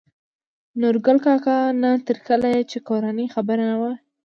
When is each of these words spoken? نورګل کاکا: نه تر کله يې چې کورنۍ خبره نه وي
نورګل 0.79 1.17
کاکا: 1.25 1.57
نه 1.81 1.91
تر 2.07 2.17
کله 2.27 2.47
يې 2.53 2.61
چې 2.71 2.77
کورنۍ 2.87 3.27
خبره 3.35 3.63
نه 3.71 3.75
وي 3.81 3.93